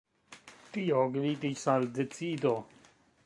[0.77, 2.57] Tio gvidis al decido.